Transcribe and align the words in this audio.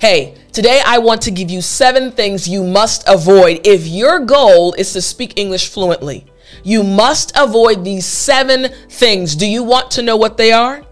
Hey, 0.00 0.36
today 0.52 0.80
I 0.86 0.98
want 0.98 1.22
to 1.22 1.32
give 1.32 1.50
you 1.50 1.60
seven 1.60 2.12
things 2.12 2.48
you 2.48 2.62
must 2.62 3.02
avoid 3.08 3.66
if 3.66 3.84
your 3.88 4.20
goal 4.20 4.72
is 4.74 4.92
to 4.92 5.02
speak 5.02 5.36
English 5.36 5.70
fluently. 5.70 6.24
You 6.62 6.84
must 6.84 7.32
avoid 7.36 7.82
these 7.82 8.06
seven 8.06 8.68
things. 8.88 9.34
Do 9.34 9.44
you 9.44 9.64
want 9.64 9.90
to 9.92 10.02
know 10.02 10.16
what 10.16 10.36
they 10.36 10.52
are? 10.52 10.84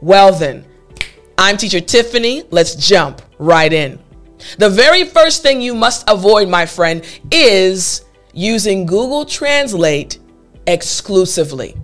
Well, 0.00 0.32
then, 0.32 0.64
I'm 1.36 1.56
teacher 1.56 1.80
Tiffani. 1.80 2.46
Let's 2.52 2.76
jump 2.76 3.20
right 3.40 3.72
in. 3.72 3.98
The 4.58 4.70
very 4.70 5.02
first 5.02 5.42
thing 5.42 5.60
you 5.60 5.74
must 5.74 6.08
avoid, 6.08 6.48
my 6.48 6.66
friend, 6.66 7.04
is 7.32 8.04
using 8.32 8.86
Google 8.86 9.24
Translate 9.24 10.20
exclusively. 10.68 11.74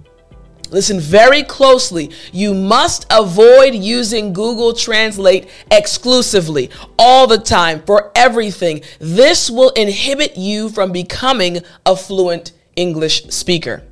Listen 0.73 0.99
very 0.99 1.43
closely. 1.43 2.11
You 2.33 2.55
must 2.55 3.05
avoid 3.11 3.75
using 3.75 4.33
Google 4.33 4.73
Translate 4.73 5.51
exclusively 5.71 6.71
all 6.99 7.27
the 7.27 7.37
time 7.37 7.83
for 7.83 8.11
everything. 8.17 8.81
This 8.99 9.51
will 9.51 9.69
inhibit 9.71 10.39
you 10.39 10.71
from 10.71 10.91
becoming 10.91 11.59
a 11.85 11.95
fluent 11.95 12.53
English 12.75 13.25
speaker. 13.25 13.83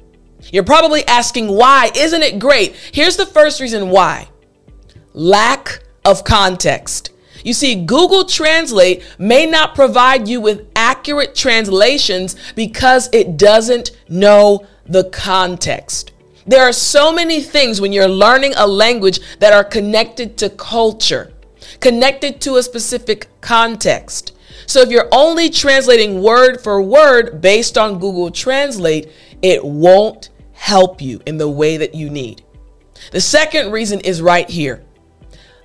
You're 0.51 0.65
probably 0.65 1.07
asking 1.07 1.48
why. 1.48 1.91
Isn't 1.95 2.23
it 2.23 2.38
great? 2.38 2.74
Here's 2.93 3.19
the 3.19 3.27
first 3.27 3.60
reason 3.60 3.91
why 3.91 4.29
lack 5.12 5.83
of 6.07 6.24
context. 6.24 7.10
You 7.45 7.52
see, 7.52 7.85
Google 7.85 8.24
Translate 8.24 9.02
may 9.19 9.45
not 9.45 9.74
provide 9.74 10.29
you 10.29 10.41
with 10.41 10.66
accurate 10.74 11.35
translations 11.35 12.37
because 12.55 13.10
it 13.12 13.37
doesn't 13.37 13.91
know 14.09 14.66
the 14.87 15.05
context. 15.05 16.10
There 16.51 16.65
are 16.65 16.73
so 16.73 17.13
many 17.13 17.41
things 17.41 17.81
when 17.81 17.93
you're 17.93 18.09
learning 18.09 18.55
a 18.57 18.67
language 18.67 19.21
that 19.39 19.53
are 19.53 19.63
connected 19.63 20.37
to 20.39 20.51
culture, 20.51 21.33
connected 21.79 22.41
to 22.41 22.57
a 22.57 22.63
specific 22.65 23.29
context. 23.41 24.33
So 24.67 24.81
if 24.81 24.91
you're 24.91 25.07
only 25.13 25.49
translating 25.51 26.21
word 26.24 26.61
for 26.61 26.83
word 26.83 27.41
based 27.41 27.79
on 27.79 28.01
Google 28.01 28.33
Translate, 28.33 29.13
it 29.43 29.65
won't 29.65 30.30
help 30.51 31.01
you 31.01 31.21
in 31.24 31.39
the 31.39 31.49
way 31.49 31.77
that 31.77 31.95
you 31.95 32.11
need. 32.11 32.43
The 33.13 33.21
second 33.21 33.71
reason 33.71 34.01
is 34.01 34.21
right 34.21 34.51
here 34.51 34.83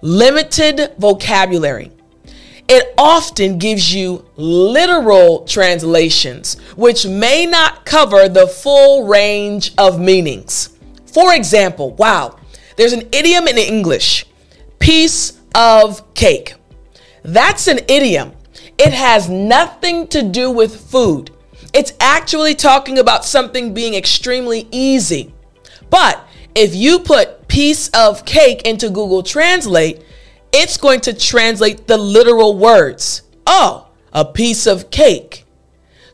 limited 0.01 0.93
vocabulary. 0.99 1.91
It 2.67 2.93
often 2.95 3.57
gives 3.57 3.91
you 3.91 4.23
literal 4.35 5.45
translations, 5.45 6.59
which 6.75 7.07
may 7.07 7.47
not 7.47 7.85
cover 7.85 8.29
the 8.29 8.45
full 8.45 9.07
range 9.07 9.73
of 9.79 9.99
meanings. 9.99 10.74
For 11.15 11.33
example, 11.33 11.91
wow, 11.91 12.35
there's 12.75 12.91
an 12.91 13.07
idiom 13.13 13.47
in 13.47 13.57
English 13.57 14.25
piece 14.79 15.39
of 15.55 16.13
cake. 16.13 16.55
That's 17.23 17.69
an 17.69 17.79
idiom. 17.87 18.33
It 18.77 18.91
has 18.91 19.29
nothing 19.29 20.09
to 20.09 20.21
do 20.21 20.51
with 20.51 20.75
food. 20.91 21.31
It's 21.73 21.93
actually 22.01 22.53
talking 22.53 22.99
about 22.99 23.23
something 23.23 23.73
being 23.73 23.93
extremely 23.93 24.67
easy. 24.71 25.33
But 25.89 26.21
if 26.53 26.75
you 26.75 26.99
put 26.99 27.47
piece 27.47 27.87
of 27.91 28.25
cake 28.25 28.63
into 28.63 28.89
Google 28.89 29.23
Translate, 29.23 30.03
it's 30.51 30.75
going 30.75 30.99
to 30.99 31.13
translate 31.13 31.87
the 31.87 31.97
literal 31.97 32.57
words. 32.57 33.21
Oh, 33.47 33.87
a 34.11 34.25
piece 34.25 34.67
of 34.67 34.91
cake. 34.91 35.44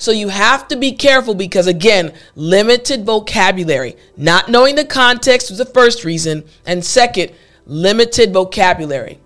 So 0.01 0.09
you 0.09 0.29
have 0.29 0.67
to 0.69 0.75
be 0.75 0.93
careful 0.93 1.35
because, 1.35 1.67
again, 1.67 2.15
limited 2.33 3.05
vocabulary. 3.05 3.95
Not 4.17 4.49
knowing 4.49 4.73
the 4.73 4.83
context 4.83 5.51
was 5.51 5.59
the 5.59 5.65
first 5.65 6.03
reason. 6.03 6.43
And 6.65 6.83
second, 6.83 7.33
limited 7.67 8.33
vocabulary. 8.33 9.19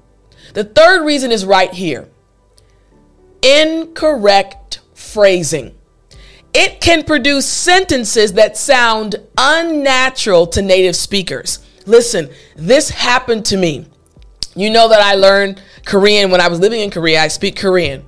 The 0.53 0.65
third 0.65 1.05
reason 1.05 1.31
is 1.31 1.45
right 1.45 1.71
here 1.73 2.09
incorrect 3.41 4.81
phrasing. 4.93 5.77
It 6.53 6.81
can 6.81 7.03
produce 7.03 7.47
sentences 7.47 8.33
that 8.33 8.57
sound 8.57 9.15
unnatural 9.37 10.45
to 10.47 10.61
native 10.61 10.97
speakers. 10.97 11.59
Listen, 11.85 12.29
this 12.57 12.89
happened 12.89 13.45
to 13.45 13.55
me. 13.55 13.85
You 14.57 14.71
know 14.71 14.89
that 14.89 14.99
I 14.99 15.15
learned 15.15 15.61
Korean 15.85 16.31
when 16.31 16.41
I 16.41 16.49
was 16.49 16.59
living 16.59 16.81
in 16.81 16.91
Korea. 16.91 17.21
I 17.21 17.29
speak 17.29 17.55
Korean. 17.55 18.03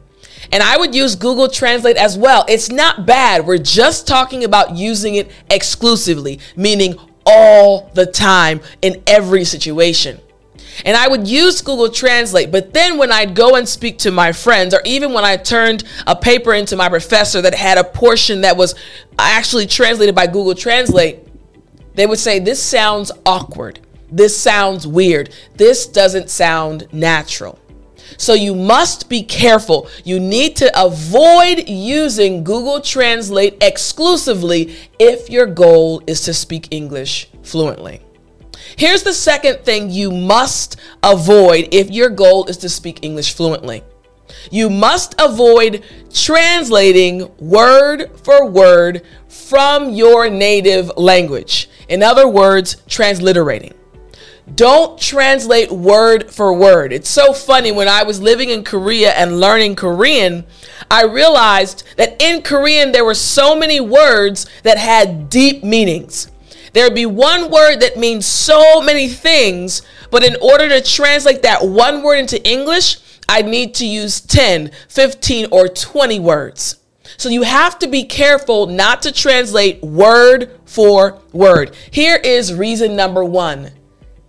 And 0.51 0.63
I 0.63 0.77
would 0.77 0.95
use 0.95 1.15
Google 1.15 1.47
Translate 1.47 1.97
as 1.97 2.17
well. 2.17 2.45
It's 2.47 2.69
not 2.69 3.05
bad. 3.05 3.45
We're 3.45 3.57
just 3.57 4.07
talking 4.07 4.43
about 4.43 4.75
using 4.75 5.15
it 5.15 5.31
exclusively, 5.49 6.39
meaning 6.55 6.95
all 7.25 7.91
the 7.93 8.05
time 8.05 8.61
in 8.81 9.03
every 9.05 9.43
situation. 9.43 10.19
And 10.85 10.95
I 10.95 11.07
would 11.07 11.27
use 11.27 11.61
Google 11.61 11.89
Translate, 11.89 12.51
but 12.51 12.73
then 12.73 12.97
when 12.97 13.11
I'd 13.11 13.35
go 13.35 13.55
and 13.55 13.67
speak 13.67 13.97
to 13.99 14.11
my 14.11 14.31
friends, 14.31 14.73
or 14.73 14.81
even 14.85 15.11
when 15.11 15.25
I 15.25 15.37
turned 15.37 15.83
a 16.05 16.15
paper 16.15 16.53
into 16.53 16.75
my 16.75 16.87
professor 16.87 17.41
that 17.41 17.55
had 17.55 17.77
a 17.77 17.83
portion 17.83 18.41
that 18.41 18.57
was 18.57 18.75
actually 19.17 19.65
translated 19.65 20.13
by 20.13 20.27
Google 20.27 20.53
Translate, 20.55 21.19
they 21.95 22.05
would 22.05 22.19
say, 22.19 22.39
This 22.39 22.61
sounds 22.61 23.11
awkward. 23.25 23.79
This 24.11 24.39
sounds 24.39 24.87
weird. 24.87 25.33
This 25.55 25.87
doesn't 25.87 26.29
sound 26.29 26.87
natural. 26.93 27.59
So 28.15 28.33
you 28.33 28.55
must 28.55 29.09
be 29.09 29.23
careful. 29.23 29.89
You 30.03 30.19
need 30.19 30.55
to 30.57 30.71
avoid 30.81 31.67
using 31.67 32.43
Google 32.43 32.79
Translate 32.79 33.61
exclusively 33.61 34.75
if 34.99 35.29
your 35.29 35.45
goal 35.45 36.01
is 36.07 36.21
to 36.21 36.33
speak 36.33 36.69
English 36.71 37.29
fluently. 37.43 38.01
Here's 38.77 39.03
the 39.03 39.13
second 39.13 39.59
thing 39.59 39.89
you 39.89 40.11
must 40.11 40.77
avoid 41.03 41.69
if 41.71 41.89
your 41.89 42.09
goal 42.09 42.45
is 42.45 42.57
to 42.57 42.69
speak 42.69 42.99
English 43.03 43.33
fluently. 43.33 43.83
You 44.51 44.69
must 44.69 45.15
avoid 45.19 45.83
translating 46.13 47.29
word 47.37 48.11
for 48.23 48.47
word 48.47 49.03
from 49.27 49.91
your 49.91 50.29
native 50.29 50.91
language. 50.97 51.69
In 51.87 52.03
other 52.03 52.27
words, 52.27 52.77
transliterating. 52.87 53.73
Don't 54.55 54.99
translate 54.99 55.71
word 55.71 56.31
for 56.31 56.53
word. 56.53 56.93
It's 56.93 57.09
so 57.09 57.33
funny 57.33 57.71
when 57.71 57.89
I 57.89 58.03
was 58.03 58.21
living 58.21 58.49
in 58.49 58.63
Korea 58.63 59.11
and 59.11 59.41
learning 59.41 59.75
Korean, 59.75 60.45
I 60.89 61.03
realized 61.03 61.83
that 61.97 62.21
in 62.21 62.41
Korean 62.41 62.93
there 62.93 63.03
were 63.03 63.13
so 63.13 63.57
many 63.57 63.81
words 63.81 64.45
that 64.63 64.77
had 64.77 65.29
deep 65.29 65.63
meanings. 65.63 66.31
There'd 66.71 66.95
be 66.95 67.05
one 67.05 67.51
word 67.51 67.81
that 67.81 67.97
means 67.97 68.25
so 68.25 68.81
many 68.81 69.09
things, 69.09 69.81
but 70.11 70.23
in 70.23 70.37
order 70.41 70.69
to 70.69 70.81
translate 70.81 71.41
that 71.41 71.67
one 71.67 72.01
word 72.01 72.19
into 72.19 72.49
English, 72.49 72.97
I 73.27 73.41
need 73.41 73.75
to 73.75 73.85
use 73.85 74.21
10, 74.21 74.71
15, 74.87 75.47
or 75.51 75.67
20 75.67 76.19
words. 76.19 76.77
So 77.17 77.27
you 77.29 77.43
have 77.43 77.79
to 77.79 77.87
be 77.87 78.03
careful 78.05 78.67
not 78.67 79.01
to 79.01 79.11
translate 79.11 79.81
word 79.81 80.51
for 80.65 81.21
word. 81.33 81.75
Here 81.91 82.15
is 82.15 82.53
reason 82.53 82.95
number 82.95 83.25
one 83.25 83.71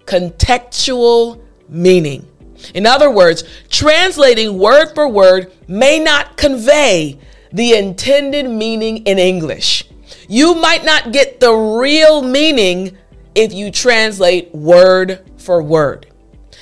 contextual 0.09 1.41
meaning. 1.69 2.27
In 2.75 2.87
other 2.87 3.11
words, 3.11 3.45
translating 3.69 4.59
word 4.59 4.95
for 4.95 5.07
word 5.07 5.53
may 5.69 5.99
not 5.99 6.37
convey 6.37 7.19
the 7.53 7.75
intended 7.75 8.49
meaning 8.49 8.99
in 9.05 9.19
English. 9.19 9.85
You 10.29 10.55
might 10.55 10.85
not 10.85 11.13
get 11.13 11.41
the 11.41 11.53
real 11.53 12.23
meaning 12.23 12.97
if 13.35 13.53
you 13.53 13.71
translate 13.71 14.53
word 14.55 15.31
for 15.37 15.63
word. 15.63 16.07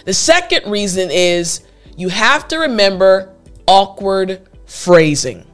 The 0.05 0.13
second 0.13 0.71
reason 0.71 1.11
is 1.11 1.63
you 1.97 2.09
have 2.09 2.49
to 2.49 2.59
remember 2.59 3.33
awkward 3.67 4.49
phrasing. 4.67 5.47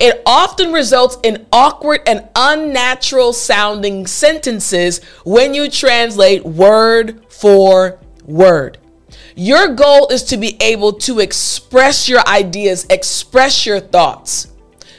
It 0.00 0.22
often 0.24 0.72
results 0.72 1.18
in 1.22 1.46
awkward 1.52 2.00
and 2.06 2.26
unnatural 2.34 3.34
sounding 3.34 4.06
sentences 4.06 5.04
when 5.24 5.52
you 5.52 5.70
translate 5.70 6.42
word 6.42 7.22
for 7.30 8.00
word. 8.24 8.78
Your 9.36 9.68
goal 9.74 10.08
is 10.08 10.22
to 10.24 10.38
be 10.38 10.56
able 10.60 10.94
to 10.94 11.20
express 11.20 12.08
your 12.08 12.26
ideas, 12.26 12.86
express 12.88 13.66
your 13.66 13.78
thoughts. 13.78 14.48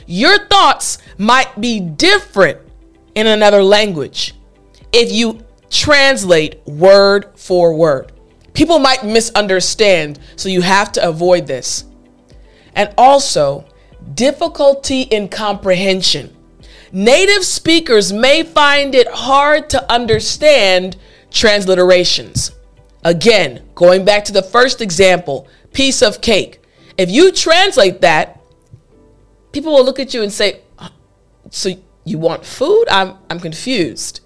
Your 0.05 0.37
thoughts 0.47 0.99
might 1.17 1.59
be 1.59 1.79
different 1.79 2.59
in 3.15 3.25
another 3.25 3.63
language 3.63 4.35
if 4.91 5.11
you 5.11 5.43
translate 5.71 6.65
word 6.67 7.31
for 7.35 7.73
word. 7.73 8.11
People 8.53 8.77
might 8.77 9.03
misunderstand, 9.03 10.19
so 10.35 10.49
you 10.49 10.61
have 10.61 10.91
to 10.91 11.07
avoid 11.07 11.47
this. 11.47 11.85
And 12.75 12.93
also, 12.97 13.65
difficulty 14.13 15.01
in 15.01 15.29
comprehension. 15.29 16.35
Native 16.91 17.45
speakers 17.45 18.11
may 18.11 18.43
find 18.43 18.93
it 18.93 19.07
hard 19.07 19.69
to 19.69 19.91
understand 19.91 20.97
transliterations. 21.29 22.51
Again, 23.03 23.63
going 23.73 24.05
back 24.05 24.25
to 24.25 24.33
the 24.33 24.43
first 24.43 24.81
example, 24.81 25.47
piece 25.73 26.01
of 26.01 26.21
cake. 26.21 26.61
If 26.97 27.09
you 27.09 27.31
translate 27.31 28.01
that, 28.01 28.41
people 29.51 29.73
will 29.73 29.85
look 29.85 29.99
at 29.99 30.13
you 30.13 30.21
and 30.21 30.31
say, 30.31 30.61
uh, 30.77 30.89
So 31.49 31.71
you 32.03 32.17
want 32.17 32.45
food? 32.45 32.85
I'm, 32.89 33.17
I'm 33.29 33.39
confused. 33.39 34.19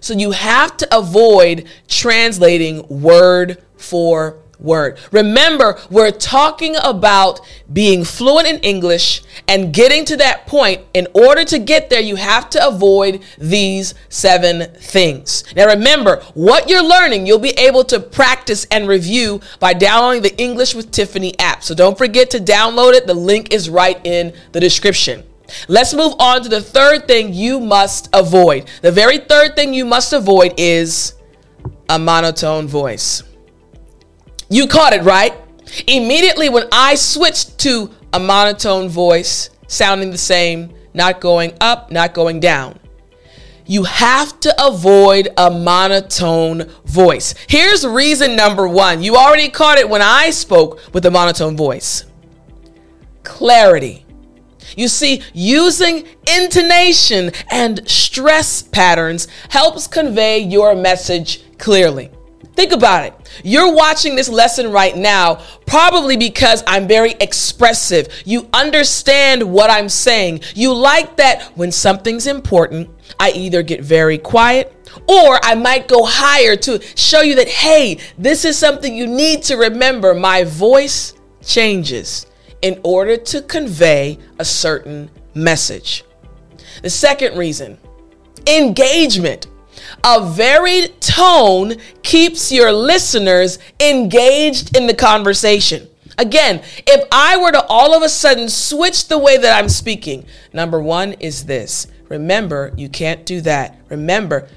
So 0.00 0.14
you 0.14 0.30
have 0.30 0.76
to 0.78 0.96
avoid 0.96 1.68
translating 1.88 2.86
word 2.88 3.62
for 3.76 4.38
word. 4.58 4.98
Remember, 5.12 5.78
we're 5.90 6.10
talking 6.10 6.76
about 6.82 7.40
being 7.72 8.04
fluent 8.04 8.48
in 8.48 8.58
English 8.60 9.22
and 9.46 9.72
getting 9.72 10.04
to 10.06 10.16
that 10.16 10.46
point. 10.46 10.82
In 10.94 11.06
order 11.14 11.44
to 11.44 11.58
get 11.58 11.90
there, 11.90 12.00
you 12.00 12.16
have 12.16 12.50
to 12.50 12.66
avoid 12.66 13.22
these 13.38 13.94
seven 14.08 14.72
things. 14.74 15.44
Now, 15.54 15.66
remember, 15.66 16.22
what 16.34 16.68
you're 16.68 16.82
learning, 16.82 17.26
you'll 17.26 17.38
be 17.38 17.50
able 17.50 17.84
to 17.84 18.00
practice 18.00 18.66
and 18.70 18.88
review 18.88 19.40
by 19.60 19.74
downloading 19.74 20.22
the 20.22 20.36
English 20.40 20.74
with 20.74 20.90
Tiffani 20.90 21.34
app. 21.38 21.62
So 21.62 21.74
don't 21.74 21.96
forget 21.96 22.30
to 22.30 22.38
download 22.38 22.94
it. 22.94 23.06
The 23.06 23.14
link 23.14 23.52
is 23.52 23.70
right 23.70 24.00
in 24.04 24.32
the 24.52 24.60
description. 24.60 25.24
Let's 25.66 25.94
move 25.94 26.14
on 26.18 26.42
to 26.42 26.48
the 26.48 26.60
third 26.60 27.08
thing 27.08 27.32
you 27.32 27.58
must 27.58 28.10
avoid. 28.12 28.68
The 28.82 28.92
very 28.92 29.18
third 29.18 29.56
thing 29.56 29.72
you 29.72 29.86
must 29.86 30.12
avoid 30.12 30.54
is 30.58 31.14
a 31.88 31.98
monotone 31.98 32.68
voice. 32.68 33.22
You 34.48 34.66
caught 34.66 34.92
it, 34.92 35.02
right? 35.02 35.34
Immediately 35.86 36.48
when 36.48 36.68
I 36.72 36.94
switched 36.94 37.58
to 37.60 37.90
a 38.12 38.18
monotone 38.18 38.88
voice, 38.88 39.50
sounding 39.66 40.10
the 40.10 40.18
same, 40.18 40.72
not 40.94 41.20
going 41.20 41.52
up, 41.60 41.90
not 41.90 42.14
going 42.14 42.40
down. 42.40 42.78
You 43.66 43.84
have 43.84 44.40
to 44.40 44.66
avoid 44.66 45.28
a 45.36 45.50
monotone 45.50 46.70
voice. 46.86 47.34
Here's 47.48 47.86
reason 47.86 48.34
number 48.34 48.66
one. 48.66 49.02
You 49.02 49.16
already 49.16 49.50
caught 49.50 49.76
it 49.76 49.88
when 49.88 50.00
I 50.00 50.30
spoke 50.30 50.80
with 50.94 51.04
a 51.04 51.10
monotone 51.10 51.56
voice 51.56 52.04
clarity. 53.28 54.04
You 54.76 54.88
see, 54.88 55.22
using 55.32 56.06
intonation 56.26 57.30
and 57.50 57.88
stress 57.88 58.62
patterns 58.62 59.28
helps 59.50 59.86
convey 59.86 60.38
your 60.38 60.74
message 60.74 61.42
clearly. 61.58 62.10
Think 62.58 62.72
about 62.72 63.04
it. 63.04 63.14
You're 63.44 63.72
watching 63.72 64.16
this 64.16 64.28
lesson 64.28 64.72
right 64.72 64.96
now 64.96 65.36
probably 65.64 66.16
because 66.16 66.64
I'm 66.66 66.88
very 66.88 67.12
expressive. 67.20 68.08
You 68.24 68.48
understand 68.52 69.44
what 69.44 69.70
I'm 69.70 69.88
saying. 69.88 70.40
You 70.56 70.74
like 70.74 71.18
that 71.18 71.52
when 71.56 71.70
something's 71.70 72.26
important, 72.26 72.90
I 73.20 73.30
either 73.30 73.62
get 73.62 73.82
very 73.84 74.18
quiet 74.18 74.74
or 75.06 75.38
I 75.44 75.54
might 75.54 75.86
go 75.86 76.02
higher 76.04 76.56
to 76.56 76.82
show 76.96 77.20
you 77.20 77.36
that, 77.36 77.46
hey, 77.46 77.98
this 78.18 78.44
is 78.44 78.58
something 78.58 78.92
you 78.92 79.06
need 79.06 79.44
to 79.44 79.56
remember. 79.56 80.12
My 80.12 80.42
voice 80.42 81.14
changes 81.40 82.26
in 82.60 82.80
order 82.82 83.16
to 83.16 83.40
convey 83.42 84.18
a 84.40 84.44
certain 84.44 85.10
message. 85.32 86.02
The 86.82 86.90
second 86.90 87.38
reason 87.38 87.78
engagement. 88.48 89.46
A 90.04 90.24
varied 90.24 90.87
tone 91.08 91.76
keeps 92.02 92.52
your 92.52 92.70
listeners 92.70 93.58
engaged 93.80 94.76
in 94.76 94.86
the 94.86 94.94
conversation. 94.94 95.88
Again, 96.18 96.62
if 96.86 97.08
I 97.10 97.36
were 97.38 97.52
to 97.52 97.64
all 97.64 97.94
of 97.94 98.02
a 98.02 98.08
sudden 98.08 98.48
switch 98.48 99.08
the 99.08 99.18
way 99.18 99.38
that 99.38 99.56
I'm 99.56 99.70
speaking, 99.70 100.26
number 100.52 100.80
one 100.80 101.12
is 101.14 101.46
this. 101.46 101.86
Remember, 102.08 102.72
you 102.76 102.88
can't 102.88 103.24
do 103.24 103.40
that. 103.42 103.78
Remember, 103.88 104.48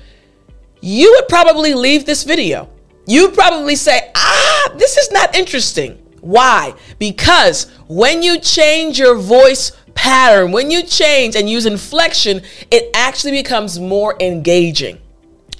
you 0.81 1.11
would 1.15 1.29
probably 1.29 1.73
leave 1.73 2.05
this 2.05 2.23
video. 2.23 2.67
You'd 3.07 3.33
probably 3.33 3.75
say, 3.75 4.11
ah, 4.15 4.73
this 4.75 4.97
is 4.97 5.11
not 5.11 5.35
interesting. 5.35 5.97
Why? 6.19 6.73
Because 6.99 7.69
when 7.87 8.21
you 8.23 8.39
change 8.39 8.99
your 8.99 9.15
voice 9.15 9.71
pattern, 9.93 10.51
when 10.51 10.69
you 10.71 10.83
change 10.83 11.35
and 11.35 11.49
use 11.49 11.65
inflection, 11.65 12.41
it 12.69 12.89
actually 12.93 13.31
becomes 13.31 13.79
more 13.79 14.15
engaging. 14.19 14.99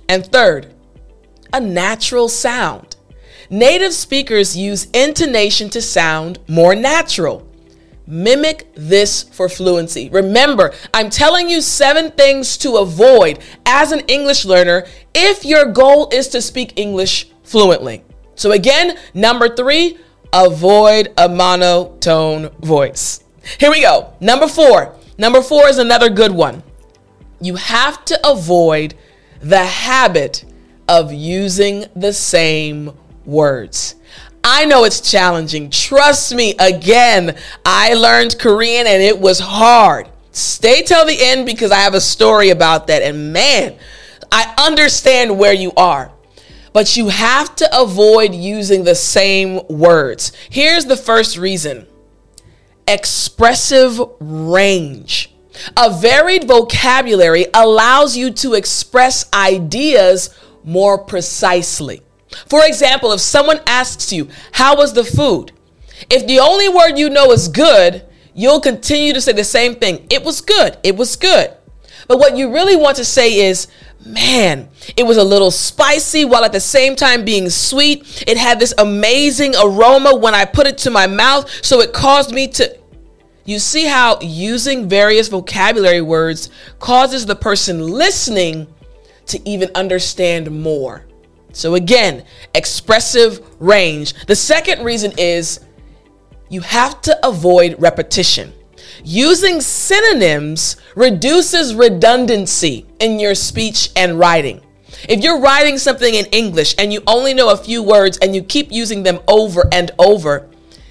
And 0.10 0.26
third, 0.26 0.74
a 1.54 1.60
natural 1.60 2.30
sound. 2.30 2.96
Native 3.50 3.94
speakers 3.94 4.56
use 4.56 4.90
intonation 4.92 5.70
to 5.72 5.82
sound 5.82 6.40
more 6.48 6.74
natural. 6.74 7.48
Mimic 8.08 8.68
this 8.76 9.24
for 9.24 9.50
fluency. 9.50 10.10
Remember, 10.10 10.74
I'm 10.94 11.10
telling 11.10 11.50
you 11.50 11.62
seven 11.62 12.12
things 12.12 12.58
to 12.60 12.78
avoid 12.78 13.40
as 13.66 13.92
an 13.92 14.02
English 14.02 14.46
learner 14.46 14.86
if 15.14 15.46
your 15.46 15.66
goal 15.66 16.10
is 16.12 16.28
to 16.30 16.42
speak 16.42 16.74
English 16.78 17.30
fluently. 17.44 18.04
So, 18.36 18.52
again, 18.52 18.98
number 19.14 19.54
three, 19.54 19.98
avoid 20.34 21.14
a 21.18 21.28
monotone 21.30 22.50
voice. 22.60 23.24
Here 23.60 23.70
we 23.70 23.82
go. 23.82 24.14
Number 24.20 24.48
four. 24.48 24.96
Number 25.18 25.42
four 25.42 25.68
is 25.68 25.78
another 25.78 26.10
good 26.10 26.32
one. 26.32 26.64
You 27.40 27.56
have 27.56 28.06
to 28.06 28.28
avoid 28.28 28.96
the 29.42 29.66
habit 29.66 30.46
of 30.92 31.14
using 31.14 31.86
the 31.96 32.12
same 32.12 32.92
words. 33.26 33.96
I 34.44 34.66
know 34.66 34.84
it's 34.84 35.10
challenging. 35.10 35.70
Trust 35.70 36.36
me, 36.36 36.54
again, 36.60 37.38
I 37.64 37.94
learned 37.94 38.38
Korean 38.38 38.88
and 38.88 39.02
it 39.02 39.18
was 39.18 39.40
hard. 39.40 40.10
Stay 40.34 40.82
till 40.82 41.06
the 41.06 41.18
end 41.18 41.46
because 41.46 41.72
I 41.72 41.78
have 41.78 41.94
a 41.94 42.02
story 42.02 42.50
about 42.50 42.88
that. 42.88 43.04
And 43.04 43.32
man, 43.32 43.78
I 44.34 44.54
understand 44.58 45.40
where 45.40 45.54
you 45.54 45.72
are. 45.78 46.12
But 46.74 46.98
you 46.98 47.08
have 47.08 47.56
to 47.58 47.82
avoid 47.82 48.36
using 48.36 48.84
the 48.84 48.96
same 48.96 49.66
words. 49.70 50.34
Here's 50.50 50.86
the 50.86 50.98
first 50.98 51.38
reason 51.38 51.88
expressive 52.86 53.98
range. 54.20 55.34
A 55.78 55.90
varied 55.90 56.46
vocabulary 56.46 57.46
allows 57.54 58.18
you 58.18 58.32
to 58.32 58.56
express 58.56 59.30
ideas 59.34 60.30
more 60.64 60.98
precisely. 60.98 62.02
For 62.48 62.66
example, 62.66 63.12
if 63.12 63.20
someone 63.20 63.60
asks 63.68 64.12
you, 64.14 64.30
How 64.54 64.76
was 64.76 64.94
the 64.94 65.04
food? 65.04 65.52
If 66.10 66.26
the 66.28 66.40
only 66.40 66.70
word 66.70 66.98
you 66.98 67.10
know 67.10 67.32
is 67.32 67.48
good, 67.48 68.06
you'll 68.34 68.62
continue 68.62 69.14
to 69.14 69.22
say 69.22 69.34
the 69.34 69.44
same 69.44 69.76
thing. 69.76 70.08
It 70.10 70.24
was 70.24 70.42
good. 70.42 70.78
It 70.84 70.96
was 70.96 71.16
good. 71.16 71.54
But 72.08 72.18
what 72.18 72.38
you 72.38 72.52
really 72.52 72.76
want 72.76 72.98
to 72.98 73.06
say 73.06 73.48
is, 73.48 73.68
Man, 74.04 74.70
it 74.98 75.04
was 75.06 75.18
a 75.18 75.24
little 75.24 75.52
spicy 75.52 76.26
while 76.26 76.44
at 76.44 76.52
the 76.52 76.60
same 76.60 76.96
time 76.96 77.24
being 77.24 77.50
sweet. 77.50 78.24
It 78.28 78.38
had 78.38 78.60
this 78.60 78.74
amazing 78.78 79.54
aroma 79.62 80.16
when 80.16 80.34
I 80.34 80.46
put 80.46 80.66
it 80.66 80.80
to 80.80 80.90
my 80.90 81.06
mouth, 81.06 81.50
so 81.64 81.82
it 81.82 81.94
caused 81.94 82.34
me 82.34 82.48
to 82.48 82.78
you 83.44 83.60
see 83.60 83.86
how 83.86 84.20
using 84.22 84.88
various 84.88 85.28
vocabulary 85.28 86.02
words 86.02 86.50
causes 86.80 87.26
the 87.26 87.36
person 87.36 87.80
listening 87.80 88.68
to 89.32 89.50
even 89.50 89.70
understand 89.76 90.50
more. 90.52 91.06
So, 91.54 91.76
again, 91.76 92.24
expressive 92.56 93.42
range. 93.60 94.14
The 94.26 94.36
second 94.36 94.84
reason 94.84 95.12
is 95.18 95.60
you 96.50 96.62
have 96.62 97.02
to 97.02 97.28
avoid 97.28 97.76
repetition. 97.80 98.54
Using 99.04 99.60
synonyms 99.60 100.78
reduces 100.96 101.76
redundancy 101.76 102.86
in 103.00 103.20
your 103.20 103.36
speech 103.36 103.90
and 103.96 104.18
writing. 104.20 104.62
If 105.10 105.24
you're 105.24 105.40
writing 105.40 105.78
something 105.78 106.14
in 106.14 106.26
English 106.28 106.76
and 106.78 106.94
you 106.94 107.02
only 107.08 107.34
know 107.34 107.50
a 107.50 107.58
few 107.58 107.82
words 107.84 108.18
and 108.20 108.36
you 108.36 108.44
keep 108.44 108.72
using 108.72 109.04
them 109.04 109.20
over 109.28 109.68
and 109.72 109.92
over, 110.00 110.50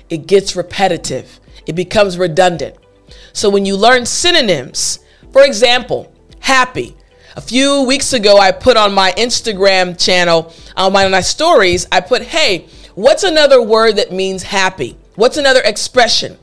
it 0.09 0.27
gets 0.27 0.57
repetitive 0.57 1.41
it 1.71 1.75
becomes 1.75 2.19
redundant. 2.19 2.77
So 3.33 3.49
when 3.49 3.65
you 3.65 3.77
learn 3.77 4.05
synonyms, 4.05 4.99
for 5.33 5.43
example, 5.43 6.13
happy. 6.41 6.97
A 7.37 7.41
few 7.41 7.83
weeks 7.85 8.13
ago, 8.13 8.39
I 8.39 8.51
put 8.51 8.77
on 8.77 8.93
my 8.93 9.13
Instagram 9.13 9.97
channel, 9.97 10.53
on 10.77 10.93
my, 10.93 11.07
my 11.07 11.21
stories, 11.21 11.87
I 11.93 12.01
put, 12.01 12.23
hey, 12.23 12.67
what's 12.97 13.23
another 13.23 13.63
word 13.63 13.97
that 13.97 14.11
means 14.11 14.43
happy? 14.43 14.97
What's 15.15 15.37
another 15.37 15.61
expression? 15.65 16.37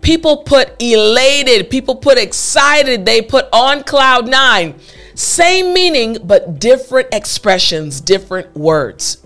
People 0.00 0.38
put 0.38 0.82
elated, 0.82 1.70
people 1.70 1.94
put 1.94 2.18
excited, 2.18 3.06
they 3.06 3.22
put 3.22 3.46
on 3.52 3.84
cloud 3.84 4.28
nine. 4.28 4.80
Same 5.14 5.72
meaning, 5.72 6.18
but 6.24 6.58
different 6.58 7.14
expressions, 7.14 8.00
different 8.00 8.52
words. 8.56 9.24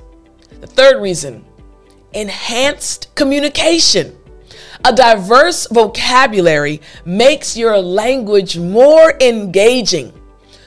The 0.61 0.67
third 0.67 1.01
reason 1.01 1.47
enhanced 2.13 3.15
communication. 3.15 4.15
A 4.85 4.93
diverse 4.93 5.67
vocabulary 5.71 6.83
makes 7.07 7.57
your 7.57 7.79
language 7.79 8.59
more 8.59 9.15
engaging. 9.21 10.13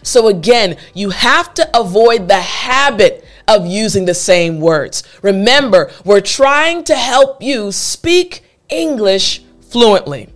So, 0.04 0.28
again, 0.28 0.78
you 0.94 1.10
have 1.10 1.54
to 1.56 1.80
avoid 1.80 2.28
the 2.28 2.42
habit 2.42 3.26
of 3.48 3.66
using 3.66 4.06
the 4.06 4.14
same 4.14 4.60
words. 4.60 5.04
Remember, 5.22 5.92
we're 6.06 6.22
trying 6.22 6.84
to 6.86 6.96
help 6.96 7.42
you 7.42 7.72
speak 7.72 8.44
English 8.70 9.42
fluently. 9.62 10.30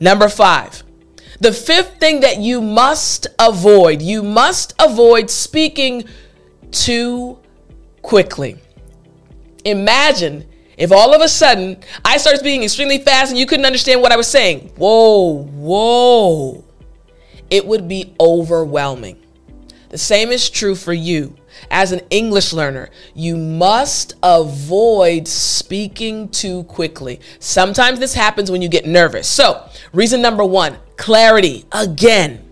Number 0.00 0.28
five, 0.28 0.82
the 1.40 1.52
fifth 1.52 1.98
thing 1.98 2.20
that 2.20 2.38
you 2.38 2.60
must 2.60 3.26
avoid 3.38 4.02
you 4.02 4.22
must 4.22 4.74
avoid 4.78 5.30
speaking 5.30 6.04
too 6.70 7.38
quickly. 8.02 8.56
Imagine 9.64 10.44
if 10.76 10.90
all 10.90 11.14
of 11.14 11.20
a 11.20 11.28
sudden 11.28 11.78
I 12.04 12.16
start 12.16 12.38
speaking 12.38 12.64
extremely 12.64 12.98
fast 12.98 13.30
and 13.30 13.38
you 13.38 13.46
couldn't 13.46 13.66
understand 13.66 14.02
what 14.02 14.12
I 14.12 14.16
was 14.16 14.26
saying, 14.26 14.72
whoa, 14.76 15.44
whoa, 15.44 16.64
it 17.54 17.64
would 17.64 17.86
be 17.86 18.12
overwhelming. 18.18 19.16
The 19.90 19.96
same 19.96 20.32
is 20.32 20.50
true 20.50 20.74
for 20.74 20.92
you. 20.92 21.36
as 21.70 21.92
an 21.92 22.00
English 22.10 22.52
learner, 22.52 22.90
you 23.14 23.36
must 23.36 24.14
avoid 24.24 25.28
speaking 25.28 26.28
too 26.30 26.64
quickly. 26.64 27.20
Sometimes 27.38 28.00
this 28.00 28.12
happens 28.12 28.50
when 28.50 28.60
you 28.60 28.68
get 28.68 28.86
nervous. 28.86 29.28
So, 29.28 29.64
reason 29.92 30.20
number 30.20 30.44
one 30.44 30.76
clarity. 30.96 31.64
Again, 31.70 32.44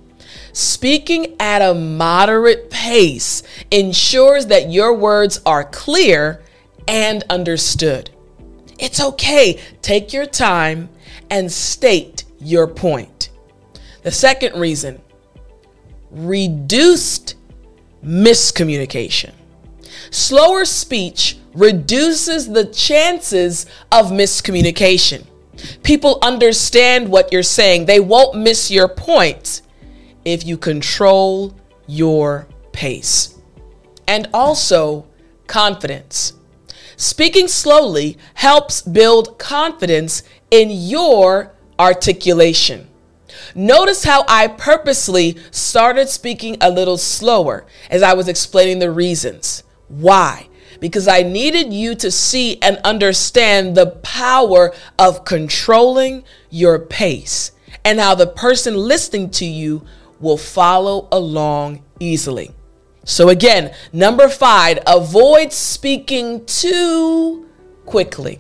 speaking 0.53 1.35
at 1.41 1.63
a 1.63 1.75
moderate 1.75 2.71
pace 2.71 3.43
ensures 3.73 4.47
that 4.47 4.71
your 4.71 4.95
words 4.95 5.41
are 5.45 5.65
clear 5.65 6.43
and 6.87 7.25
understood. 7.29 8.09
It's 8.79 9.01
okay. 9.01 9.61
Take 9.83 10.13
your 10.13 10.27
time 10.27 10.91
and 11.29 11.51
state 11.51 12.23
your 12.39 12.69
point. 12.69 13.12
The 14.03 14.11
second 14.11 14.59
reason 14.59 15.01
reduced 16.11 17.37
miscommunication. 18.05 19.33
Slower 20.11 20.65
speech 20.65 21.39
reduces 21.55 22.49
the 22.49 22.65
chances 22.67 23.67
of 23.91 24.07
miscommunication. 24.07 25.25
People 25.83 26.19
understand 26.23 27.09
what 27.09 27.33
you're 27.33 27.43
saying, 27.43 27.87
they 27.87 28.01
won't 28.01 28.37
miss 28.37 28.71
your 28.71 28.89
point 28.89 29.63
if 30.25 30.45
you 30.47 30.57
control 30.57 31.55
your 31.87 32.49
pace. 32.73 33.39
And 34.09 34.29
also, 34.35 35.07
confidence. 35.47 36.33
Speaking 36.97 37.49
slowly 37.49 38.19
helps 38.35 38.83
build 38.83 39.39
confidence 39.39 40.23
in 40.51 40.71
your 40.71 41.55
articulation. 41.79 42.89
Notice 43.55 44.05
how 44.05 44.25
I 44.29 44.49
purposely 44.49 45.39
started 45.51 46.09
speaking 46.09 46.57
a 46.61 46.71
little 46.71 46.97
slower 46.99 47.67
as 47.91 48.03
I 48.03 48.15
was 48.15 48.29
explaining 48.29 48.79
the 48.79 48.91
reasons. 48.91 49.63
Why? 49.89 50.49
Because 50.81 51.07
I 51.07 51.23
needed 51.23 51.73
you 51.73 51.95
to 51.97 52.11
see 52.11 52.61
and 52.63 52.79
understand 52.79 53.77
the 53.77 53.87
power 54.03 54.75
of 54.99 55.25
controlling 55.25 56.25
your 56.51 56.79
pace 56.79 57.53
and 57.85 58.01
how 58.01 58.15
the 58.15 58.27
person 58.27 58.75
listening 58.75 59.31
to 59.31 59.45
you 59.45 59.83
will 60.21 60.39
follow 60.39 61.09
along 61.13 61.83
easily. 62.01 62.51
So, 63.05 63.29
again, 63.29 63.75
number 63.93 64.29
five, 64.29 64.79
avoid 64.87 65.53
speaking 65.53 66.47
too 66.47 67.49
quickly. 67.85 68.39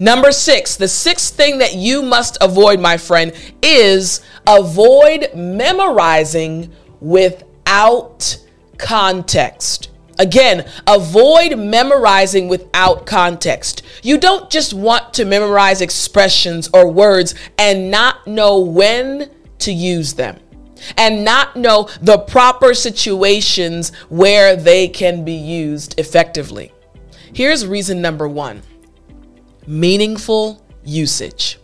Number 0.00 0.32
six, 0.32 0.76
the 0.76 0.88
sixth 0.88 1.34
thing 1.34 1.58
that 1.58 1.74
you 1.74 2.02
must 2.02 2.38
avoid, 2.40 2.80
my 2.80 2.96
friend, 2.96 3.32
is 3.62 4.22
avoid 4.46 5.30
memorizing 5.34 6.72
without 7.00 8.36
context. 8.78 9.90
Again, 10.18 10.70
avoid 10.86 11.58
memorizing 11.58 12.48
without 12.48 13.06
context. 13.06 13.82
You 14.02 14.18
don't 14.18 14.50
just 14.50 14.74
want 14.74 15.14
to 15.14 15.24
memorize 15.24 15.80
expressions 15.80 16.68
or 16.72 16.90
words 16.90 17.34
and 17.58 17.90
not 17.90 18.26
know 18.26 18.60
when 18.60 19.30
to 19.60 19.72
use 19.72 20.14
them 20.14 20.38
and 20.96 21.24
not 21.24 21.56
know 21.56 21.88
the 22.00 22.18
proper 22.18 22.74
situations 22.74 23.94
where 24.08 24.56
they 24.56 24.88
can 24.88 25.24
be 25.24 25.32
used 25.32 25.98
effectively. 25.98 26.72
Here's 27.32 27.66
reason 27.66 28.02
number 28.02 28.28
one 28.28 28.62
meaningful 29.66 30.64
usage. 30.84 31.58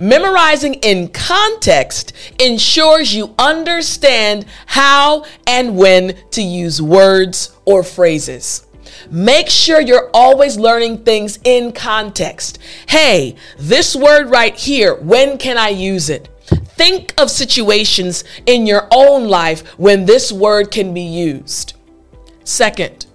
Memorizing 0.00 0.74
in 0.74 1.08
context 1.08 2.12
ensures 2.40 3.14
you 3.14 3.34
understand 3.38 4.46
how 4.66 5.24
and 5.46 5.76
when 5.76 6.16
to 6.30 6.42
use 6.42 6.82
words 6.82 7.56
or 7.64 7.82
phrases. 7.82 8.66
Make 9.10 9.48
sure 9.48 9.80
you're 9.80 10.10
always 10.12 10.58
learning 10.58 11.04
things 11.04 11.38
in 11.44 11.72
context. 11.72 12.58
Hey, 12.88 13.36
this 13.58 13.94
word 13.94 14.28
right 14.30 14.54
here, 14.54 14.94
when 14.96 15.38
can 15.38 15.56
I 15.56 15.68
use 15.68 16.10
it? 16.10 16.28
Think 16.76 17.14
of 17.20 17.30
situations 17.30 18.24
in 18.46 18.66
your 18.66 18.88
own 18.90 19.28
life 19.28 19.66
when 19.78 20.06
this 20.06 20.32
word 20.32 20.70
can 20.70 20.92
be 20.92 21.02
used. 21.02 21.74
Second, 22.44 23.06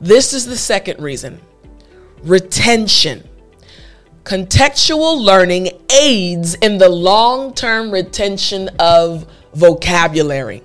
this 0.00 0.32
is 0.32 0.46
the 0.46 0.56
second 0.56 1.00
reason 1.00 1.40
retention. 2.24 3.28
Contextual 4.24 5.20
learning 5.22 5.68
aids 5.92 6.54
in 6.54 6.78
the 6.78 6.88
long 6.88 7.52
term 7.52 7.90
retention 7.90 8.70
of 8.78 9.26
vocabulary. 9.52 10.62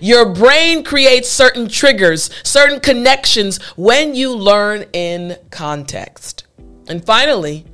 Your 0.00 0.32
brain 0.32 0.82
creates 0.82 1.28
certain 1.28 1.68
triggers, 1.68 2.30
certain 2.42 2.80
connections 2.80 3.62
when 3.76 4.14
you 4.14 4.34
learn 4.34 4.84
in 4.92 5.36
context. 5.50 6.46
And 6.88 7.04
finally, 7.04 7.66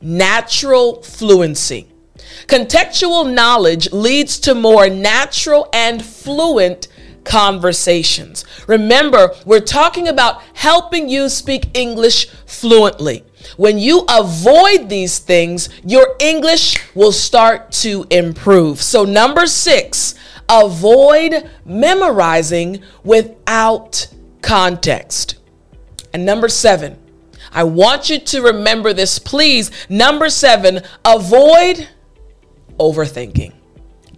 natural 0.00 1.02
fluency. 1.02 1.88
Contextual 2.46 3.32
knowledge 3.32 3.90
leads 3.92 4.38
to 4.40 4.54
more 4.54 4.88
natural 4.88 5.68
and 5.72 6.04
fluent 6.04 6.88
conversations. 7.26 8.44
Remember, 8.66 9.34
we're 9.44 9.60
talking 9.60 10.08
about 10.08 10.40
helping 10.54 11.08
you 11.08 11.28
speak 11.28 11.76
English 11.76 12.28
fluently. 12.46 13.24
When 13.56 13.78
you 13.78 14.04
avoid 14.08 14.88
these 14.88 15.18
things, 15.18 15.68
your 15.84 16.16
English 16.20 16.78
will 16.94 17.12
start 17.12 17.70
to 17.82 18.06
improve. 18.10 18.80
So, 18.80 19.04
number 19.04 19.46
six, 19.46 20.14
avoid 20.48 21.48
memorizing 21.64 22.82
without 23.04 24.08
context. 24.42 25.36
And 26.12 26.24
number 26.24 26.48
seven, 26.48 26.98
I 27.52 27.64
want 27.64 28.10
you 28.10 28.18
to 28.18 28.42
remember 28.42 28.92
this, 28.92 29.18
please. 29.18 29.70
Number 29.88 30.28
seven, 30.28 30.82
avoid 31.04 31.88
overthinking. 32.78 33.52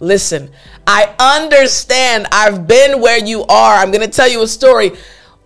Listen, 0.00 0.50
I 0.90 1.14
understand. 1.18 2.28
I've 2.32 2.66
been 2.66 3.02
where 3.02 3.22
you 3.22 3.44
are. 3.44 3.74
I'm 3.76 3.90
going 3.90 4.04
to 4.04 4.10
tell 4.10 4.26
you 4.26 4.42
a 4.42 4.48
story. 4.48 4.92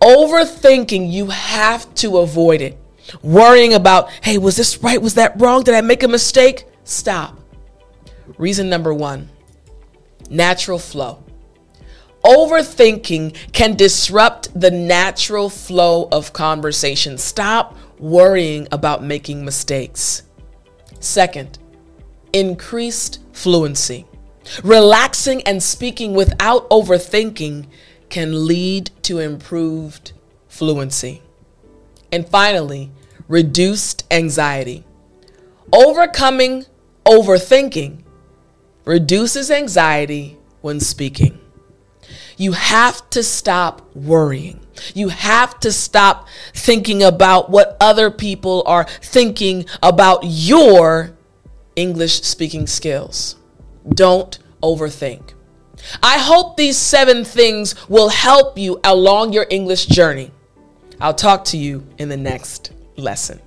Overthinking, 0.01 1.11
you 1.11 1.27
have 1.27 1.93
to 1.95 2.19
avoid 2.19 2.61
it. 2.61 2.77
Worrying 3.21 3.73
about, 3.73 4.09
hey, 4.23 4.37
was 4.37 4.55
this 4.55 4.81
right? 4.81 5.01
Was 5.01 5.15
that 5.15 5.39
wrong? 5.41 5.63
Did 5.63 5.75
I 5.75 5.81
make 5.81 6.01
a 6.03 6.07
mistake? 6.07 6.65
Stop. 6.85 7.37
Reason 8.37 8.69
number 8.69 8.93
one 8.93 9.29
natural 10.29 10.79
flow. 10.79 11.21
Overthinking 12.23 13.35
can 13.51 13.75
disrupt 13.75 14.57
the 14.57 14.71
natural 14.71 15.49
flow 15.49 16.07
of 16.09 16.31
conversation. 16.31 17.17
Stop 17.17 17.77
worrying 17.99 18.65
about 18.71 19.03
making 19.03 19.43
mistakes. 19.43 20.23
Second, 21.01 21.59
increased 22.31 23.19
fluency. 23.33 24.05
Relaxing 24.63 25.41
and 25.43 25.61
speaking 25.61 26.13
without 26.13 26.69
overthinking 26.69 27.67
can 28.09 28.45
lead 28.47 28.91
to 29.03 29.19
improved 29.19 30.13
fluency. 30.47 31.21
And 32.11 32.27
finally, 32.27 32.91
reduced 33.27 34.05
anxiety. 34.11 34.85
Overcoming 35.71 36.65
overthinking 37.05 38.03
reduces 38.85 39.49
anxiety 39.49 40.37
when 40.61 40.79
speaking. 40.79 41.39
You 42.37 42.51
have 42.53 43.09
to 43.11 43.23
stop 43.23 43.95
worrying. 43.95 44.59
You 44.93 45.09
have 45.09 45.59
to 45.61 45.71
stop 45.71 46.27
thinking 46.53 47.01
about 47.03 47.49
what 47.49 47.77
other 47.79 48.11
people 48.11 48.63
are 48.65 48.83
thinking 48.83 49.65
about 49.81 50.21
your 50.23 51.15
English 51.75 52.21
speaking 52.23 52.67
skills. 52.67 53.35
Don't 53.89 54.39
overthink. 54.61 55.33
I 56.01 56.17
hope 56.17 56.57
these 56.57 56.77
seven 56.77 57.25
things 57.25 57.87
will 57.89 58.09
help 58.09 58.57
you 58.57 58.79
along 58.83 59.33
your 59.33 59.45
English 59.49 59.87
journey. 59.87 60.31
I'll 60.99 61.13
talk 61.13 61.43
to 61.45 61.57
you 61.57 61.85
in 61.97 62.09
the 62.09 62.17
next 62.17 62.71
lesson. 62.95 63.41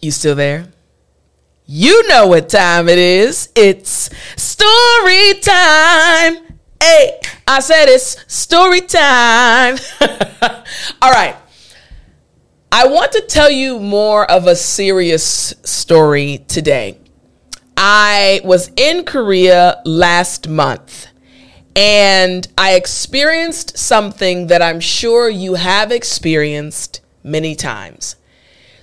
You 0.00 0.10
still 0.10 0.34
there? 0.34 0.68
You 1.66 2.08
know 2.08 2.26
what 2.26 2.48
time 2.48 2.88
it 2.88 2.98
is. 2.98 3.50
It's 3.54 4.10
story 4.36 5.34
time. 5.40 6.38
Hey, 6.80 7.20
I 7.46 7.60
said 7.60 7.86
it's 7.88 8.16
story 8.32 8.80
time. 8.80 9.76
All 11.02 11.10
right. 11.10 11.36
I 12.72 12.86
want 12.86 13.10
to 13.12 13.20
tell 13.22 13.50
you 13.50 13.80
more 13.80 14.30
of 14.30 14.46
a 14.46 14.54
serious 14.54 15.54
story 15.64 16.44
today. 16.46 16.98
I 17.76 18.40
was 18.44 18.70
in 18.76 19.04
Korea 19.04 19.82
last 19.84 20.48
month 20.48 21.08
and 21.74 22.46
I 22.56 22.74
experienced 22.74 23.76
something 23.76 24.46
that 24.46 24.62
I'm 24.62 24.78
sure 24.78 25.28
you 25.28 25.54
have 25.54 25.90
experienced 25.90 27.00
many 27.24 27.56
times. 27.56 28.14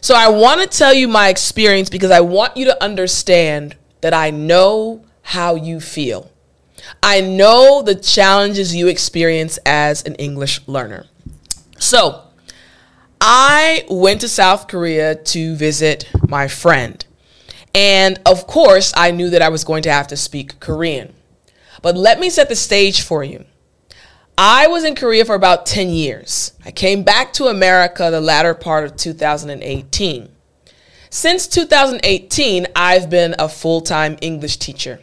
So 0.01 0.15
I 0.15 0.27
want 0.27 0.61
to 0.61 0.77
tell 0.77 0.93
you 0.93 1.07
my 1.07 1.29
experience 1.29 1.89
because 1.89 2.11
I 2.11 2.19
want 2.19 2.57
you 2.57 2.65
to 2.65 2.83
understand 2.83 3.77
that 4.01 4.13
I 4.13 4.31
know 4.31 5.05
how 5.21 5.55
you 5.55 5.79
feel. 5.79 6.29
I 7.01 7.21
know 7.21 7.81
the 7.81 7.95
challenges 7.95 8.75
you 8.75 8.89
experience 8.89 9.57
as 9.65 10.03
an 10.03 10.15
English 10.15 10.59
learner. 10.67 11.05
So, 11.79 12.26
I 13.19 13.85
went 13.89 14.21
to 14.21 14.29
South 14.29 14.67
Korea 14.67 15.15
to 15.15 15.55
visit 15.55 16.09
my 16.27 16.47
friend. 16.47 17.03
And 17.73 18.19
of 18.25 18.47
course, 18.47 18.93
I 18.95 19.11
knew 19.11 19.29
that 19.29 19.41
I 19.41 19.49
was 19.49 19.63
going 19.63 19.83
to 19.83 19.91
have 19.91 20.07
to 20.07 20.17
speak 20.17 20.59
Korean. 20.59 21.13
But 21.81 21.95
let 21.95 22.19
me 22.19 22.29
set 22.29 22.49
the 22.49 22.55
stage 22.55 23.01
for 23.01 23.23
you. 23.23 23.45
I 24.37 24.67
was 24.67 24.83
in 24.83 24.95
Korea 24.95 25.25
for 25.25 25.35
about 25.35 25.65
10 25.65 25.89
years. 25.89 26.53
I 26.63 26.71
came 26.71 27.03
back 27.03 27.33
to 27.33 27.45
America 27.45 28.09
the 28.11 28.21
latter 28.21 28.53
part 28.53 28.85
of 28.85 28.95
2018. 28.95 30.29
Since 31.09 31.47
2018, 31.47 32.67
I've 32.75 33.09
been 33.09 33.35
a 33.39 33.49
full 33.49 33.81
time 33.81 34.17
English 34.21 34.57
teacher. 34.57 35.01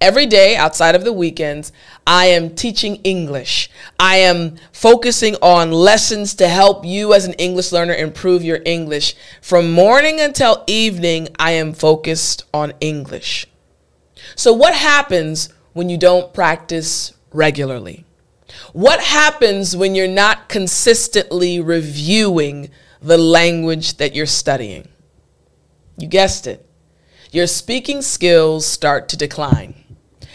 Every 0.00 0.24
day 0.24 0.56
outside 0.56 0.94
of 0.94 1.04
the 1.04 1.12
weekends, 1.12 1.72
I 2.06 2.26
am 2.26 2.54
teaching 2.54 2.96
English. 3.04 3.68
I 3.98 4.16
am 4.16 4.56
focusing 4.72 5.34
on 5.42 5.72
lessons 5.72 6.34
to 6.36 6.48
help 6.48 6.86
you 6.86 7.12
as 7.12 7.26
an 7.26 7.34
English 7.34 7.70
learner 7.70 7.92
improve 7.92 8.42
your 8.42 8.60
English. 8.64 9.14
From 9.42 9.72
morning 9.72 10.18
until 10.18 10.64
evening, 10.66 11.28
I 11.38 11.50
am 11.50 11.74
focused 11.74 12.44
on 12.54 12.72
English. 12.80 13.46
So, 14.36 14.54
what 14.54 14.74
happens 14.74 15.50
when 15.74 15.90
you 15.90 15.98
don't 15.98 16.32
practice 16.32 17.12
regularly? 17.30 18.06
What 18.72 19.00
happens 19.00 19.76
when 19.76 19.94
you're 19.94 20.08
not 20.08 20.48
consistently 20.48 21.60
reviewing 21.60 22.70
the 23.02 23.18
language 23.18 23.98
that 23.98 24.14
you're 24.14 24.24
studying? 24.24 24.88
You 25.98 26.08
guessed 26.08 26.46
it. 26.46 26.66
Your 27.32 27.46
speaking 27.46 28.00
skills 28.00 28.64
start 28.66 29.10
to 29.10 29.16
decline. 29.18 29.79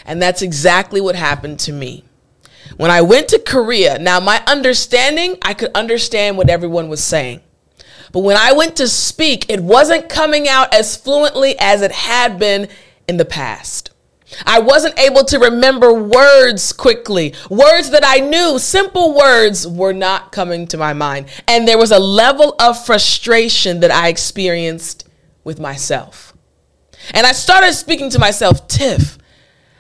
And 0.06 0.22
that's 0.22 0.42
exactly 0.42 1.02
what 1.02 1.16
happened 1.16 1.60
to 1.62 1.74
me. 1.74 2.04
When 2.78 2.92
I 2.92 3.02
went 3.02 3.30
to 3.30 3.40
Korea, 3.40 4.00
now 4.00 4.20
my 4.20 4.44
understanding, 4.48 5.38
I 5.42 5.54
could 5.54 5.72
understand 5.76 6.38
what 6.38 6.50
everyone 6.50 6.90
was 6.90 7.04
saying. 7.04 7.42
But 8.12 8.22
when 8.22 8.38
I 8.38 8.54
went 8.54 8.78
to 8.78 8.88
speak, 8.88 9.50
it 9.50 9.62
wasn't 9.62 10.10
coming 10.10 10.48
out 10.48 10.74
as 10.74 10.96
fluently 10.96 11.56
as 11.60 11.82
it 11.82 11.92
had 11.92 12.40
been 12.40 12.70
in 13.08 13.18
the 13.18 13.26
past. 13.26 13.92
I 14.46 14.60
wasn't 14.60 14.98
able 15.00 15.24
to 15.26 15.40
remember 15.40 15.94
words 15.94 16.74
quickly. 16.74 17.36
Words 17.50 17.92
that 17.92 18.04
I 18.06 18.20
knew, 18.20 18.58
simple 18.58 19.16
words, 19.16 19.68
were 19.68 19.94
not 19.94 20.32
coming 20.32 20.68
to 20.68 20.78
my 20.78 20.94
mind. 20.94 21.28
And 21.48 21.68
there 21.68 21.78
was 21.78 21.92
a 21.92 22.00
level 22.00 22.56
of 22.60 22.84
frustration 22.84 23.82
that 23.82 23.92
I 23.92 24.08
experienced 24.08 25.08
with 25.44 25.60
myself. 25.60 26.34
And 27.12 27.28
I 27.28 27.34
started 27.34 27.74
speaking 27.74 28.10
to 28.12 28.20
myself, 28.20 28.68
Tiff, 28.68 29.18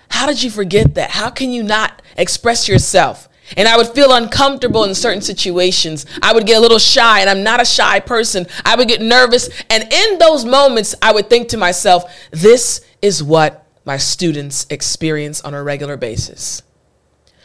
how 0.10 0.26
did 0.26 0.42
you 0.42 0.50
forget 0.50 0.96
that? 0.96 1.12
How 1.12 1.30
can 1.30 1.52
you 1.52 1.64
not 1.64 2.02
express 2.18 2.68
yourself? 2.68 3.30
And 3.58 3.68
I 3.68 3.78
would 3.78 3.90
feel 3.90 4.14
uncomfortable 4.14 4.84
in 4.86 4.96
certain 4.96 5.22
situations. 5.22 6.06
I 6.22 6.34
would 6.34 6.48
get 6.48 6.58
a 6.58 6.60
little 6.60 6.80
shy, 6.80 7.22
and 7.22 7.30
I'm 7.30 7.44
not 7.44 7.62
a 7.62 7.66
shy 7.66 8.00
person. 8.00 8.48
I 8.64 8.76
would 8.76 8.88
get 8.88 9.02
nervous. 9.02 9.50
And 9.70 9.92
in 9.92 10.18
those 10.18 10.46
moments, 10.46 10.96
I 11.02 11.12
would 11.14 11.30
think 11.30 11.50
to 11.50 11.58
myself, 11.58 12.12
this 12.32 12.82
is 13.02 13.22
what 13.22 13.68
my 13.86 13.98
students 13.98 14.66
experience 14.70 15.42
on 15.42 15.54
a 15.54 15.62
regular 15.62 15.96
basis. 15.96 16.64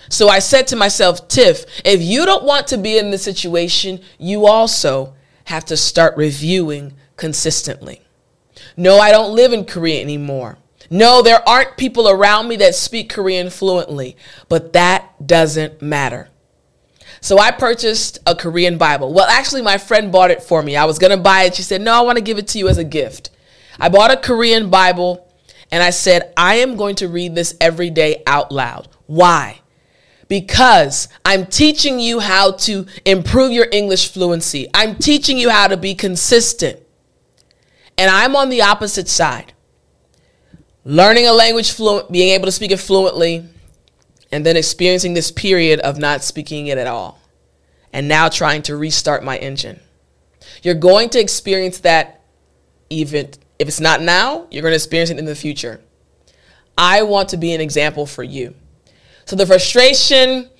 So 0.09 0.29
I 0.29 0.38
said 0.38 0.67
to 0.69 0.76
myself, 0.76 1.29
Tiff, 1.29 1.64
if 1.85 2.02
you 2.02 2.25
don't 2.25 2.45
want 2.45 2.67
to 2.69 2.79
be 2.79 2.99
in 2.99 3.11
this 3.11 3.23
situation, 3.23 4.00
you 4.19 4.47
also 4.47 5.14
have 5.45 5.67
to 5.67 5.76
start 5.76 6.17
reviewing 6.17 6.95
consistently. 7.17 8.02
No, 8.76 8.99
I 8.99 9.12
don't 9.12 9.35
live 9.35 9.52
in 9.52 9.67
Korea 9.67 10.00
anymore. 10.00 10.59
No, 10.92 11.23
there 11.23 11.49
aren't 11.49 11.76
people 11.76 12.09
around 12.09 12.49
me 12.49 12.56
that 12.56 12.75
speak 12.75 13.09
Korean 13.11 13.49
fluently, 13.49 14.16
but 14.49 14.73
that 14.73 15.25
doesn't 15.25 15.80
matter. 15.80 16.28
So 17.20 17.38
I 17.38 17.52
purchased 17.52 18.18
a 18.26 18.35
Korean 18.35 18.76
Bible. 18.76 19.12
Well, 19.12 19.28
actually, 19.28 19.62
my 19.62 19.78
friend 19.78 20.11
bought 20.11 20.32
it 20.32 20.42
for 20.42 20.62
me. 20.62 20.74
I 20.74 20.87
was 20.87 20.98
going 20.98 21.16
to 21.16 21.22
buy 21.22 21.44
it. 21.44 21.55
She 21.55 21.62
said, 21.62 21.81
No, 21.81 21.92
I 21.92 22.00
want 22.00 22.18
to 22.18 22.24
give 22.24 22.38
it 22.38 22.48
to 22.48 22.59
you 22.59 22.68
as 22.68 22.79
a 22.79 22.85
gift. 22.85 23.31
I 23.79 23.88
bought 23.88 24.11
a 24.11 24.16
Korean 24.16 24.68
Bible 24.68 25.33
and 25.70 25.83
I 25.83 25.90
said, 25.90 26.33
I 26.37 26.57
am 26.57 26.76
going 26.76 26.96
to 26.96 27.09
read 27.09 27.35
this 27.35 27.55
every 27.61 27.90
day 27.90 28.22
out 28.26 28.50
loud. 28.50 28.88
Why? 29.07 29.61
Because 30.29 31.09
I'm 31.24 31.46
teaching 31.46 32.00
you 32.00 32.20
how 32.20 32.53
to 32.53 32.87
improve 33.05 33.53
your 33.53 33.66
English 33.70 34.12
fluency. 34.12 34.68
I'm 34.74 34.96
teaching 34.96 35.38
you 35.38 35.50
how 35.50 35.68
to 35.68 35.76
be 35.76 35.94
consistent. 35.94 36.81
And 37.96 38.11
I'm 38.11 38.35
on 38.35 38.48
the 38.48 38.62
opposite 38.62 39.09
side 39.09 39.53
learning 40.90 41.24
a 41.24 41.33
language 41.33 41.70
fluent, 41.70 42.11
being 42.11 42.31
able 42.31 42.46
to 42.46 42.53
speak 42.53 42.72
it 42.72 42.79
fluently, 42.79 43.48
and 44.33 44.44
then 44.44 44.57
experiencing 44.57 45.14
this 45.14 45.31
period 45.31 45.79
of 45.81 45.98
not 45.98 46.24
speaking 46.24 46.66
it 46.66 46.79
at 46.79 46.88
all. 46.88 47.20
And 47.92 48.09
now 48.09 48.29
trying 48.29 48.62
to 48.62 48.76
restart 48.76 49.22
my 49.22 49.38
engine. 49.38 49.79
You're 50.62 50.74
going 50.74 51.09
to 51.11 51.20
experience 51.20 51.79
that 51.81 52.22
even 52.88 53.31
if 53.61 53.68
it's 53.68 53.81
not 53.81 54.03
now, 54.03 54.48
you're 54.50 54.62
going 54.62 54.72
to 54.72 54.76
experience 54.76 55.11
it 55.11 55.18
in 55.18 55.26
the 55.26 55.35
future. 55.37 55.81
I 56.76 57.03
want 57.03 57.29
to 57.31 57.37
be 57.37 57.53
an 57.53 57.61
example 57.61 58.05
for 58.05 58.24
you. 58.24 58.55
So 59.26 59.37
the 59.37 59.46
frustration, 59.46 60.50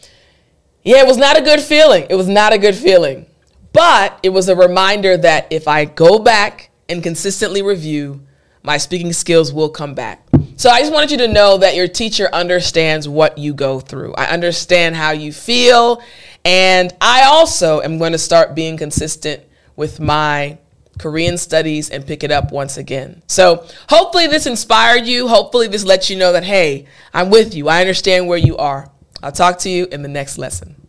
yeah, 0.85 0.99
it 0.99 1.07
was 1.07 1.17
not 1.17 1.39
a 1.39 1.43
good 1.43 1.61
feeling. 1.61 2.07
It 2.09 2.15
was 2.15 2.29
not 2.29 2.53
a 2.53 2.59
good 2.59 2.77
feeling. 2.77 3.27
But 3.73 4.19
it 4.23 4.29
was 4.29 4.49
a 4.49 4.55
reminder 4.55 5.17
that 5.17 5.49
if 5.51 5.67
I 5.67 5.87
go 5.87 6.21
back 6.21 6.71
and 6.89 7.03
consistently 7.03 7.63
review, 7.63 8.21
my 8.63 8.77
speaking 8.77 9.13
skills 9.13 9.53
will 9.53 9.71
come 9.71 9.95
back. 9.95 10.27
So 10.57 10.69
I 10.69 10.81
just 10.81 10.93
wanted 10.93 11.11
you 11.11 11.19
to 11.19 11.29
know 11.29 11.59
that 11.59 11.75
your 11.75 11.89
teacher 11.89 12.29
understands 12.33 13.09
what 13.09 13.39
you 13.39 13.55
go 13.55 13.81
through. 13.81 14.15
I 14.15 14.27
understand 14.27 14.95
how 14.95 15.13
you 15.13 15.33
feel. 15.33 16.03
And 16.45 16.93
I 17.01 17.25
also 17.25 17.81
am 17.81 17.99
going 17.99 18.13
to 18.13 18.19
start 18.19 18.55
being 18.55 18.77
consistent 18.77 19.43
with 19.77 20.01
my 20.01 20.59
Korean 20.99 21.39
studies 21.39 21.89
and 21.89 22.07
pick 22.07 22.23
it 22.23 22.31
up 22.31 22.53
once 22.53 22.77
again. 22.77 23.23
So 23.27 23.67
hopefully 23.89 24.27
this 24.27 24.47
inspired 24.47 25.07
you. 25.07 25.29
Hopefully 25.29 25.67
this 25.67 25.85
lets 25.85 26.11
you 26.11 26.17
know 26.17 26.33
that, 26.33 26.45
hey, 26.45 26.87
I'm 27.15 27.31
with 27.31 27.55
you. 27.55 27.69
I 27.69 27.81
understand 27.81 28.29
where 28.29 28.39
you 28.39 28.59
are. 28.59 28.91
I'll 29.23 29.33
talk 29.33 29.59
to 29.61 29.71
you 29.71 29.87
in 29.91 30.03
the 30.03 30.09
next 30.09 30.37
lesson. 30.37 30.80